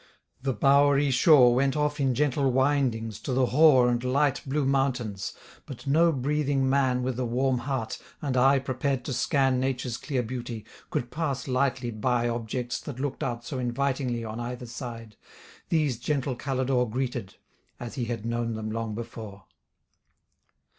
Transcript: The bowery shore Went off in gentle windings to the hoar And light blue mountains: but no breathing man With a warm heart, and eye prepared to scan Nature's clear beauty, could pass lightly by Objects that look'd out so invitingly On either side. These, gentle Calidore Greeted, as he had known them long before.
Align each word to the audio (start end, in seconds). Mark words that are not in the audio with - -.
The 0.41 0.53
bowery 0.55 1.11
shore 1.11 1.53
Went 1.53 1.77
off 1.77 1.99
in 1.99 2.15
gentle 2.15 2.51
windings 2.51 3.19
to 3.19 3.33
the 3.33 3.45
hoar 3.45 3.87
And 3.87 4.03
light 4.03 4.41
blue 4.47 4.65
mountains: 4.65 5.33
but 5.67 5.85
no 5.85 6.11
breathing 6.11 6.67
man 6.67 7.03
With 7.03 7.19
a 7.19 7.25
warm 7.25 7.59
heart, 7.59 7.99
and 8.19 8.35
eye 8.35 8.57
prepared 8.57 9.05
to 9.05 9.13
scan 9.13 9.59
Nature's 9.59 9.97
clear 9.97 10.23
beauty, 10.23 10.65
could 10.89 11.11
pass 11.11 11.47
lightly 11.47 11.91
by 11.91 12.27
Objects 12.27 12.81
that 12.81 12.99
look'd 12.99 13.23
out 13.23 13.45
so 13.45 13.59
invitingly 13.59 14.25
On 14.25 14.39
either 14.39 14.65
side. 14.65 15.17
These, 15.69 15.99
gentle 15.99 16.35
Calidore 16.35 16.89
Greeted, 16.89 17.35
as 17.79 17.93
he 17.93 18.05
had 18.05 18.25
known 18.25 18.55
them 18.55 18.71
long 18.71 18.95
before. 18.95 19.43